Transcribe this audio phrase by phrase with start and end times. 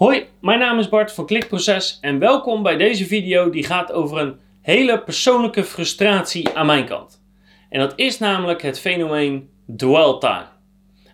[0.00, 4.18] Hoi, mijn naam is Bart van Klikproces en welkom bij deze video die gaat over
[4.18, 7.22] een hele persoonlijke frustratie aan mijn kant.
[7.68, 10.46] En dat is namelijk het fenomeen dwell time.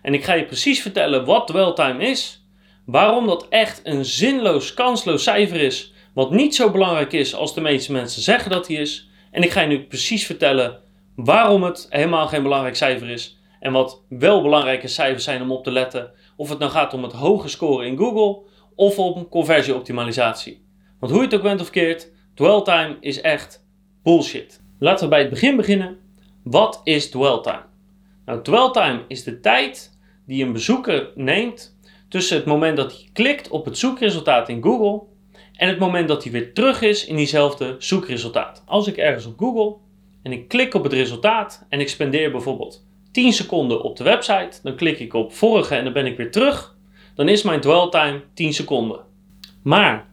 [0.01, 2.45] En ik ga je precies vertellen wat dwell time is,
[2.85, 7.61] waarom dat echt een zinloos, kansloos cijfer is, wat niet zo belangrijk is als de
[7.61, 9.09] meeste mensen zeggen dat hij is.
[9.31, 10.79] En ik ga je nu precies vertellen
[11.15, 15.63] waarom het helemaal geen belangrijk cijfer is en wat wel belangrijke cijfers zijn om op
[15.63, 16.11] te letten.
[16.35, 18.45] Of het nou gaat om het hoge scoren in Google
[18.77, 20.65] of om conversieoptimalisatie.
[20.99, 23.65] Want hoe je het ook bent of keert, dwell time is echt
[24.03, 24.61] bullshit.
[24.79, 25.97] Laten we bij het begin beginnen.
[26.43, 27.65] Wat is dwell time?
[28.25, 31.77] Nou, dwell time is de tijd die een bezoeker neemt
[32.09, 35.01] tussen het moment dat hij klikt op het zoekresultaat in Google
[35.53, 38.63] en het moment dat hij weer terug is in diezelfde zoekresultaat.
[38.65, 39.75] Als ik ergens op Google
[40.23, 44.59] en ik klik op het resultaat en ik spendeer bijvoorbeeld 10 seconden op de website,
[44.63, 46.76] dan klik ik op vorige en dan ben ik weer terug,
[47.17, 48.99] dan is mijn dwell time 10 seconden.
[49.63, 50.07] Maar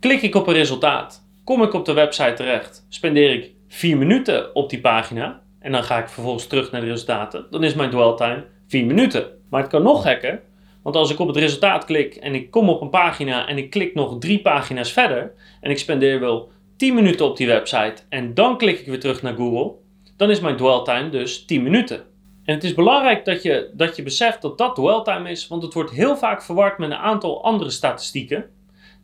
[0.00, 4.54] klik ik op een resultaat, kom ik op de website terecht, spendeer ik 4 minuten
[4.54, 7.90] op die pagina en dan ga ik vervolgens terug naar de resultaten, dan is mijn
[7.90, 9.26] dwell time 4 minuten.
[9.50, 10.42] Maar het kan nog gekker,
[10.82, 13.70] want als ik op het resultaat klik en ik kom op een pagina en ik
[13.70, 18.34] klik nog drie pagina's verder en ik spendeer wel 10 minuten op die website en
[18.34, 19.72] dan klik ik weer terug naar Google,
[20.16, 22.09] dan is mijn dwell time dus 10 minuten.
[22.44, 25.62] En het is belangrijk dat je, dat je beseft dat dat dwell time is, want
[25.62, 28.50] het wordt heel vaak verward met een aantal andere statistieken.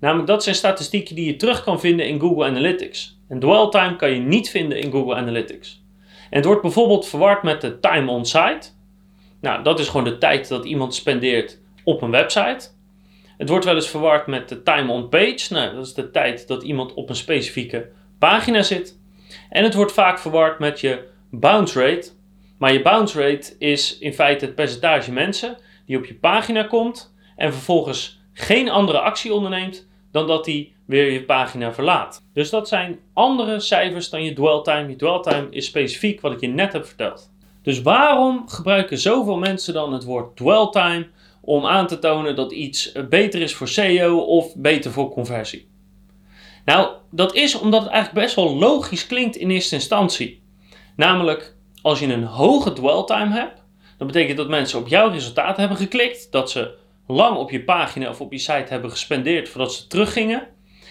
[0.01, 3.19] Namelijk dat zijn statistieken die je terug kan vinden in Google Analytics.
[3.29, 5.85] En dwell time kan je niet vinden in Google Analytics.
[6.31, 8.69] En het wordt bijvoorbeeld verward met de time on site.
[9.41, 12.69] Nou, dat is gewoon de tijd dat iemand spendeert op een website.
[13.39, 15.47] Het wordt wel eens verward met de time on page.
[15.51, 18.99] Nou, dat is de tijd dat iemand op een specifieke pagina zit.
[19.51, 22.11] En het wordt vaak verward met je bounce rate.
[22.59, 27.15] Maar je bounce rate is in feite het percentage mensen die op je pagina komt
[27.37, 32.23] en vervolgens geen andere actie onderneemt dan dat hij weer je pagina verlaat.
[32.33, 34.89] Dus dat zijn andere cijfers dan je dwell time.
[34.89, 37.31] Je dwell time is specifiek wat ik je net heb verteld.
[37.63, 41.07] Dus waarom gebruiken zoveel mensen dan het woord dwell time
[41.41, 45.69] om aan te tonen dat iets beter is voor SEO of beter voor conversie?
[46.65, 50.43] Nou, dat is omdat het eigenlijk best wel logisch klinkt in eerste instantie.
[50.97, 51.56] Namelijk,
[51.87, 53.63] als je een hoge dwell time hebt,
[53.99, 56.75] dan betekent dat mensen op jouw resultaat hebben geklikt, dat ze
[57.07, 60.47] lang op je pagina of op je site hebben gespendeerd voordat ze teruggingen.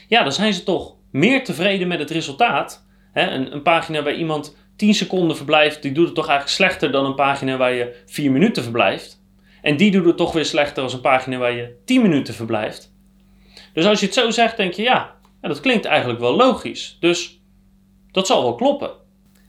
[0.08, 2.86] Ja, dan zijn ze toch meer tevreden met het resultaat.
[3.14, 7.06] een, een pagina waar iemand 10 seconden verblijft, die doet het toch eigenlijk slechter dan
[7.06, 9.24] een pagina waar je 4 minuten verblijft.
[9.62, 12.94] En die doet het toch weer slechter als een pagina waar je 10 minuten verblijft.
[13.74, 16.98] Dus als je het zo zegt, denk je ja dat klinkt eigenlijk wel logisch.
[17.00, 17.42] Dus
[18.12, 18.90] dat zal wel kloppen.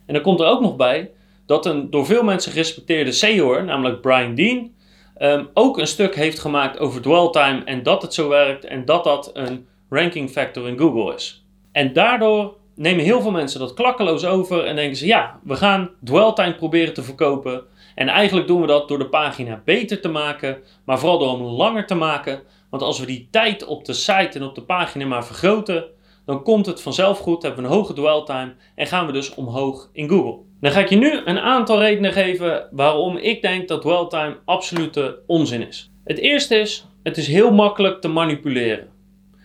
[0.06, 1.10] En dan komt er ook nog bij
[1.46, 4.74] dat een door veel mensen gerespecteerde SEO'er, namelijk Brian Dean,
[5.16, 8.84] ehm, ook een stuk heeft gemaakt over dwell time en dat het zo werkt en
[8.84, 11.44] dat dat een ranking factor in Google is.
[11.72, 15.90] En daardoor nemen heel veel mensen dat klakkeloos over en denken ze ja, we gaan
[16.04, 17.64] dwell time proberen te verkopen.
[17.94, 21.42] En eigenlijk doen we dat door de pagina beter te maken, maar vooral door hem
[21.42, 22.42] langer te maken.
[22.70, 25.84] Want als we die tijd op de site en op de pagina maar vergroten,
[26.24, 29.34] dan komt het vanzelf goed, hebben we een hoge dwell time en gaan we dus
[29.34, 30.45] omhoog in Google.
[30.60, 34.36] Dan ga ik je nu een aantal redenen geven waarom ik denk dat dwell time
[34.44, 35.90] absolute onzin is.
[36.04, 38.88] Het eerste is, het is heel makkelijk te manipuleren.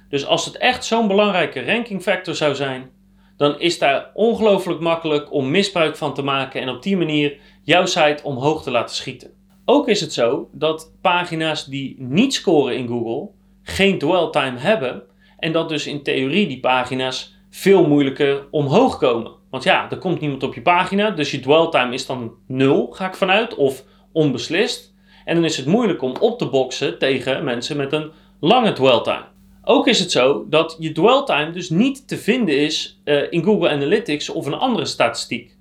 [0.10, 2.90] Dus als het echt zo'n belangrijke ranking factor zou zijn,
[3.38, 7.86] dan is daar ongelooflijk makkelijk om misbruik van te maken en op die manier jouw
[7.86, 9.32] site omhoog te laten schieten.
[9.66, 13.30] Ook is het zo dat pagina's die niet scoren in Google
[13.64, 15.04] geen dwell time hebben
[15.38, 19.32] en dat dus in theorie die pagina's veel moeilijker omhoog komen.
[19.52, 22.88] Want ja, er komt niemand op je pagina, dus je dwell time is dan nul,
[22.92, 24.94] ga ik vanuit, of onbeslist.
[25.26, 29.02] En dan is het moeilijk om op te boksen tegen mensen met een lange dwell
[29.02, 29.26] time.
[29.64, 33.44] Ook is het zo dat je dwell time dus niet te vinden is uh, in
[33.44, 35.58] Google Analytics of een andere statistiek.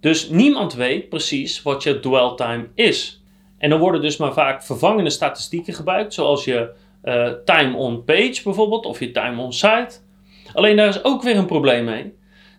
[0.00, 3.22] Dus niemand weet precies wat je dwell time is.
[3.58, 6.70] En dan worden dus maar vaak vervangende statistieken gebruikt, zoals je
[7.04, 9.90] uh, time on page bijvoorbeeld, of je time on site.
[10.52, 12.12] Alleen daar is ook weer een probleem mee.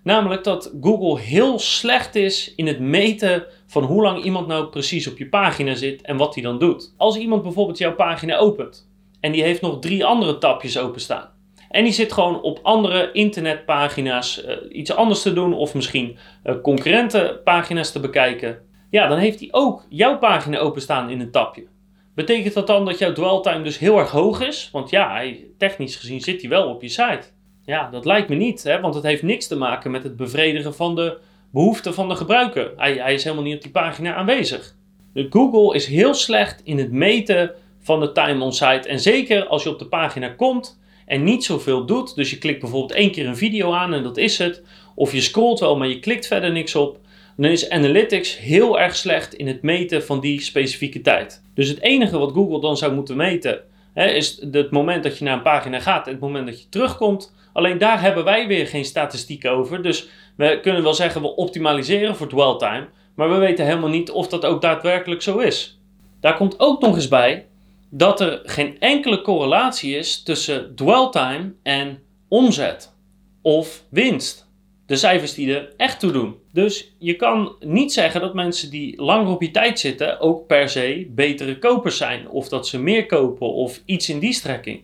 [0.03, 5.07] Namelijk dat Google heel slecht is in het meten van hoe lang iemand nou precies
[5.07, 6.94] op je pagina zit en wat hij dan doet.
[6.97, 8.89] Als iemand bijvoorbeeld jouw pagina opent
[9.19, 11.29] en die heeft nog drie andere tabjes openstaan.
[11.69, 16.61] En die zit gewoon op andere internetpagina's uh, iets anders te doen of misschien uh,
[16.61, 18.59] concurrentenpagina's te bekijken.
[18.89, 21.67] Ja, dan heeft hij ook jouw pagina openstaan in een tabje.
[22.15, 24.69] Betekent dat dan dat jouw dwell time dus heel erg hoog is?
[24.71, 25.23] Want ja,
[25.57, 27.23] technisch gezien zit hij wel op je site.
[27.65, 30.75] Ja, dat lijkt me niet, hè, want het heeft niks te maken met het bevredigen
[30.75, 31.18] van de
[31.51, 32.74] behoeften van de gebruiker.
[32.77, 34.75] Hij, hij is helemaal niet op die pagina aanwezig.
[35.13, 38.88] Google is heel slecht in het meten van de time on site.
[38.88, 42.15] En zeker als je op de pagina komt en niet zoveel doet.
[42.15, 44.63] Dus je klikt bijvoorbeeld één keer een video aan en dat is het.
[44.95, 47.00] Of je scrolt wel, maar je klikt verder niks op.
[47.38, 51.44] Dan is Analytics heel erg slecht in het meten van die specifieke tijd.
[51.54, 53.62] Dus het enige wat Google dan zou moeten meten,
[53.94, 56.69] hè, is het moment dat je naar een pagina gaat en het moment dat je
[56.69, 57.33] terugkomt.
[57.53, 59.81] Alleen daar hebben wij weer geen statistieken over.
[59.81, 60.07] Dus
[60.38, 62.88] we kunnen wel zeggen we optimaliseren voor dwell time.
[63.15, 65.79] Maar we weten helemaal niet of dat ook daadwerkelijk zo is.
[66.19, 67.47] Daar komt ook nog eens bij
[67.89, 72.95] dat er geen enkele correlatie is tussen dwell time en omzet
[73.41, 74.51] of winst.
[74.85, 76.35] De cijfers die er echt toe doen.
[76.51, 80.69] Dus je kan niet zeggen dat mensen die langer op je tijd zitten ook per
[80.69, 82.29] se betere kopers zijn.
[82.29, 84.81] Of dat ze meer kopen of iets in die strekking.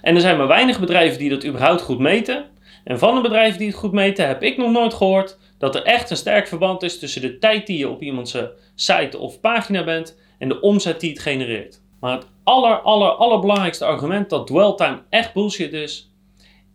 [0.00, 2.44] En er zijn maar weinig bedrijven die dat überhaupt goed meten.
[2.84, 5.82] En van de bedrijven die het goed meten heb ik nog nooit gehoord dat er
[5.82, 8.36] echt een sterk verband is tussen de tijd die je op iemands
[8.74, 11.80] site of pagina bent en de omzet die het genereert.
[12.00, 16.10] Maar het aller, aller, allerbelangrijkste argument dat dwell time echt bullshit is,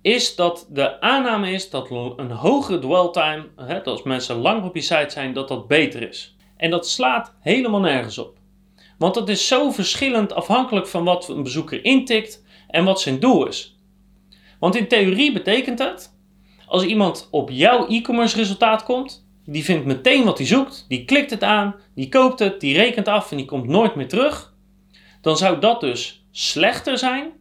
[0.02, 4.64] is dat de aanname is dat een hogere dwell time, hè, dat als mensen lang
[4.64, 6.36] op je site zijn, dat dat beter is.
[6.58, 8.38] En dat slaat helemaal nergens op.
[8.98, 13.48] Want dat is zo verschillend afhankelijk van wat een bezoeker intikt en wat zijn doel
[13.48, 13.80] is.
[14.60, 16.16] Want in theorie betekent het,
[16.66, 21.30] als iemand op jouw e-commerce resultaat komt, die vindt meteen wat hij zoekt, die klikt
[21.30, 24.54] het aan, die koopt het, die rekent af en die komt nooit meer terug,
[25.22, 27.32] dan zou dat dus slechter zijn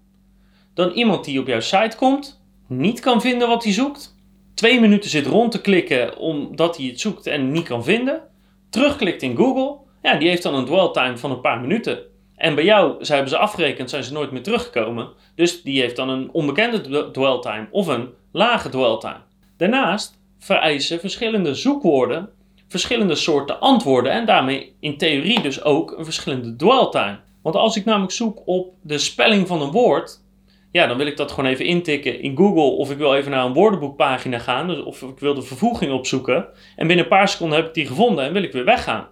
[0.75, 4.17] dan iemand die op jouw site komt, niet kan vinden wat hij zoekt,
[4.55, 8.23] twee minuten zit rond te klikken omdat hij het zoekt en niet kan vinden,
[8.71, 11.99] terugklikt in Google, ja, die heeft dan een dwell time van een paar minuten.
[12.41, 15.09] En bij jou ze hebben ze afgerekend, zijn ze nooit meer teruggekomen.
[15.35, 19.21] Dus die heeft dan een onbekende dwell time of een lage dwell time.
[19.57, 22.29] Daarnaast vereisen verschillende zoekwoorden
[22.69, 27.19] verschillende soorten antwoorden en daarmee in theorie dus ook een verschillende dwell time.
[27.43, 30.21] Want als ik namelijk zoek op de spelling van een woord,
[30.73, 33.45] ja, dan wil ik dat gewoon even intikken in Google of ik wil even naar
[33.45, 36.47] een woordenboekpagina gaan dus of ik wil de vervoeging opzoeken
[36.77, 39.09] en binnen een paar seconden heb ik die gevonden en wil ik weer weggaan.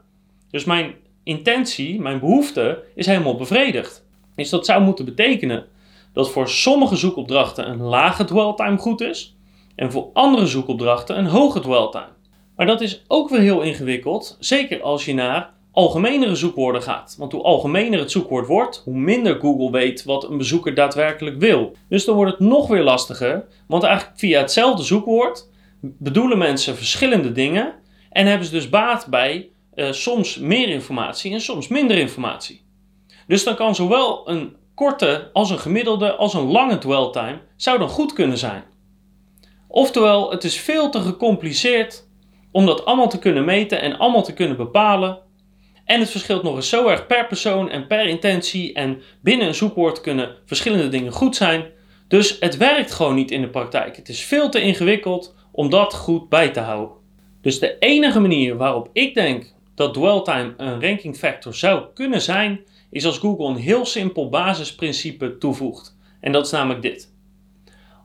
[0.51, 0.95] Dus mijn
[1.29, 4.07] intentie, mijn behoefte is helemaal bevredigd.
[4.35, 5.67] Dus dat zou moeten betekenen
[6.13, 9.37] dat voor sommige zoekopdrachten een lage dwell time goed is
[9.75, 12.17] en voor andere zoekopdrachten een hoge dwell time.
[12.57, 17.15] Maar dat is ook weer heel ingewikkeld, zeker als je naar algemenere zoekwoorden gaat.
[17.19, 21.73] Want hoe algemener het zoekwoord wordt, hoe minder Google weet wat een bezoeker daadwerkelijk wil.
[21.89, 25.49] Dus dan wordt het nog weer lastiger, want eigenlijk via hetzelfde zoekwoord
[25.81, 27.75] bedoelen mensen verschillende dingen
[28.11, 29.49] en hebben ze dus baat bij
[29.79, 32.63] uh, soms meer informatie en soms minder informatie.
[33.27, 37.79] Dus dan kan zowel een korte als een gemiddelde als een lange dwell time zou
[37.79, 38.65] dan goed kunnen zijn.
[39.69, 42.09] Oftewel, het is veel te gecompliceerd
[42.53, 45.19] om dat allemaal te kunnen meten en allemaal te kunnen bepalen.
[45.85, 49.55] En het verschilt nog eens zo erg per persoon en per intentie en binnen een
[49.55, 51.65] zoekwoord kunnen verschillende dingen goed zijn.
[52.09, 53.97] Dus het werkt gewoon niet in de praktijk.
[53.97, 56.97] Het is veel te ingewikkeld om dat goed bij te houden.
[57.41, 62.23] Dus de enige manier waarop ik denk dat dwell time een ranking factor zou kunnen
[62.23, 62.61] zijn,
[62.91, 65.97] is als Google een heel simpel basisprincipe toevoegt.
[66.21, 67.13] En dat is namelijk dit.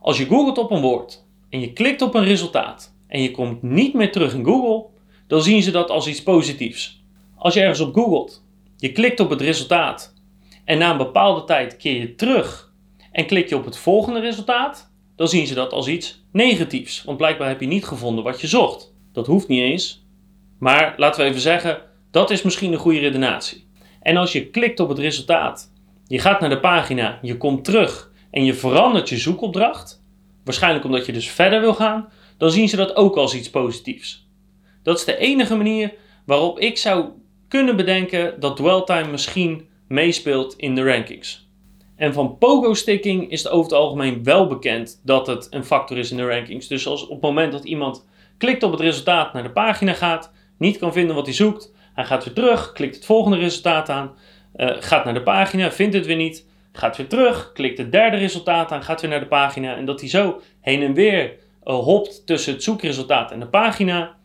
[0.02, 3.62] Als je googelt op een woord en je klikt op een resultaat en je komt
[3.62, 4.86] niet meer terug in Google,
[5.28, 7.04] dan zien ze dat als iets positiefs.
[7.36, 8.46] Als je ergens op googelt,
[8.78, 10.14] je klikt op het resultaat
[10.66, 12.74] en na een bepaalde tijd keer je terug
[13.12, 17.04] en klik je op het volgende resultaat, dan zien ze dat als iets negatiefs.
[17.04, 18.94] Want blijkbaar heb je niet gevonden wat je zocht.
[19.12, 20.03] Dat hoeft niet eens.
[20.64, 23.68] Maar laten we even zeggen, dat is misschien een goede redenatie.
[24.02, 25.72] En als je klikt op het resultaat,
[26.08, 30.04] je gaat naar de pagina, je komt terug en je verandert je zoekopdracht,
[30.44, 34.28] waarschijnlijk omdat je dus verder wil gaan, dan zien ze dat ook als iets positiefs.
[34.84, 35.94] Dat is de enige manier
[36.26, 37.06] waarop ik zou
[37.48, 41.50] kunnen bedenken dat dwell time misschien meespeelt in de rankings.
[41.96, 45.98] En van pogo sticking is het over het algemeen wel bekend dat het een factor
[45.98, 46.68] is in de rankings.
[46.68, 48.06] Dus als op het moment dat iemand
[48.38, 52.06] klikt op het resultaat naar de pagina gaat, niet kan vinden wat hij zoekt, hij
[52.06, 54.12] gaat weer terug, klikt het volgende resultaat aan,
[54.56, 58.18] uh, gaat naar de pagina, vindt het weer niet, gaat weer terug, klikt het derde
[58.18, 61.32] resultaat aan, gaat weer naar de pagina en dat hij zo heen en weer
[61.64, 64.16] uh, hopt tussen het zoekresultaat en de pagina.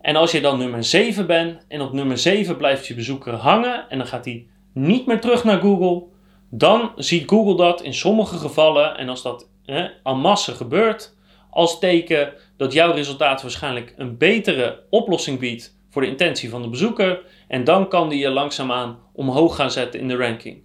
[0.00, 3.88] En als je dan nummer 7 bent en op nummer 7 blijft je bezoeker hangen
[3.88, 6.02] en dan gaat hij niet meer terug naar Google,
[6.50, 11.16] dan ziet Google dat in sommige gevallen, en als dat hè, en masse gebeurt,
[11.50, 16.68] als teken dat jouw resultaat waarschijnlijk een betere oplossing biedt voor de intentie van de
[16.68, 17.22] bezoeker.
[17.48, 20.62] En dan kan die je langzaamaan omhoog gaan zetten in de ranking.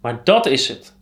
[0.00, 0.96] Maar dat is het.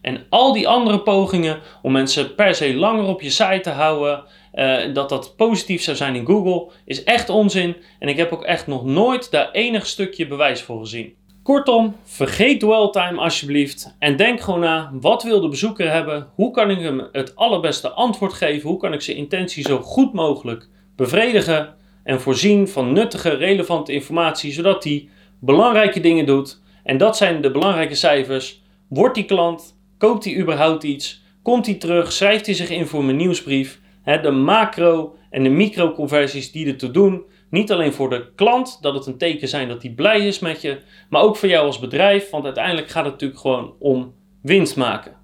[0.00, 4.24] En al die andere pogingen om mensen per se langer op je site te houden,
[4.54, 7.76] uh, dat dat positief zou zijn in Google, is echt onzin.
[7.98, 11.14] En ik heb ook echt nog nooit daar enig stukje bewijs voor gezien.
[11.46, 16.28] Kortom, vergeet dwell time alsjeblieft en denk gewoon na, wat wil de bezoeker hebben?
[16.34, 18.68] Hoe kan ik hem het allerbeste antwoord geven?
[18.68, 21.74] Hoe kan ik zijn intentie zo goed mogelijk bevredigen
[22.04, 25.08] en voorzien van nuttige, relevante informatie, zodat hij
[25.40, 26.60] belangrijke dingen doet.
[26.84, 28.62] En dat zijn de belangrijke cijfers.
[28.88, 29.78] Wordt die klant?
[29.98, 31.22] Koopt hij überhaupt iets?
[31.42, 32.12] Komt hij terug?
[32.12, 33.80] Schrijft hij zich in voor mijn nieuwsbrief?
[34.04, 37.24] de macro en de micro conversies die er te doen.
[37.56, 40.60] Niet alleen voor de klant, dat het een teken zijn dat hij blij is met
[40.60, 44.76] je, maar ook voor jou als bedrijf, want uiteindelijk gaat het natuurlijk gewoon om winst
[44.76, 45.16] maken.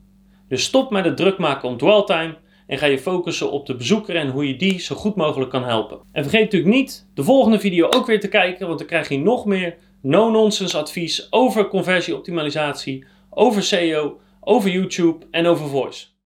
[0.48, 2.36] Dus stop met het druk maken om dwell time
[2.66, 5.64] en ga je focussen op de bezoeker en hoe je die zo goed mogelijk kan
[5.64, 6.00] helpen.
[6.12, 9.18] En vergeet natuurlijk niet de volgende video ook weer te kijken, want dan krijg je
[9.18, 16.11] nog meer no-nonsense advies over conversieoptimalisatie, over SEO, over YouTube en over voice.